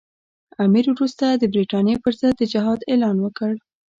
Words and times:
امیر 0.63 0.85
وروسته 0.91 1.25
د 1.33 1.43
برټانیې 1.53 1.95
پر 2.03 2.13
ضد 2.19 2.33
د 2.37 2.43
جهاد 2.53 2.79
اعلان 2.91 3.17
وکړ. 3.21 3.51